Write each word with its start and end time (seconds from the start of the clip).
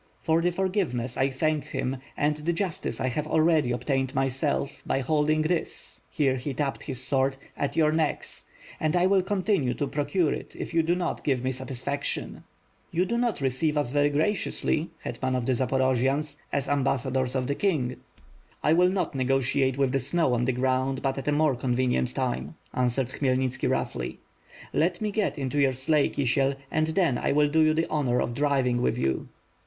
"For 0.17 0.41
the 0.41 0.49
forgiveness, 0.51 1.15
I 1.15 1.29
thank 1.29 1.65
him, 1.65 1.97
and 2.17 2.35
the 2.37 2.53
justice 2.53 2.99
I 2.99 3.07
have 3.09 3.27
already 3.27 3.71
obtained 3.71 4.15
myself, 4.15 4.81
by 4.83 5.01
holding 5.01 5.43
this"— 5.43 5.99
here 6.09 6.37
he 6.37 6.55
tapped 6.55 6.81
his 6.81 7.03
sword, 7.03 7.37
"at 7.55 7.75
your 7.75 7.91
necks, 7.91 8.45
and 8.79 8.95
I 8.95 9.05
will 9.05 9.21
continue 9.21 9.75
to 9.75 9.85
procure 9.85 10.33
it, 10.33 10.55
if 10.57 10.73
you 10.73 10.81
do 10.81 10.95
not 10.95 11.23
give 11.23 11.43
me 11.43 11.51
satisfaction." 11.51 12.43
"You 12.89 13.05
do 13.05 13.15
not 13.15 13.41
receive 13.41 13.77
us 13.77 13.91
very 13.91 14.09
graciously, 14.09 14.89
Hetman 15.03 15.35
of 15.35 15.45
the 15.45 15.51
Zaporojians, 15.53 16.37
as 16.51 16.67
ambassadors 16.67 17.35
of 17.35 17.45
the 17.45 17.53
King." 17.53 17.97
"I 18.63 18.73
will 18.73 18.89
not 18.89 19.13
negotiate 19.13 19.77
with 19.77 19.91
the 19.91 19.99
snow 19.99 20.33
on 20.33 20.45
the 20.45 20.51
ground; 20.51 21.03
but 21.03 21.19
at 21.19 21.27
a 21.27 21.31
more 21.31 21.55
convenient 21.55 22.15
time," 22.15 22.55
answered 22.73 23.09
Khmyelnitski, 23.09 23.69
roughly. 23.69 24.17
"Let 24.73 24.99
me 24.99 25.11
get 25.11 25.37
into 25.37 25.59
your 25.59 25.73
sleigh, 25.73 26.09
Kisiel, 26.09 26.55
and 26.71 26.87
then 26.87 27.19
I 27.19 27.31
will 27.33 27.49
do 27.49 27.59
you 27.61 27.75
the 27.75 27.85
honor 27.91 28.19
of 28.19 28.33
driving 28.33 28.81
with 28.81 28.97
you." 28.97 29.27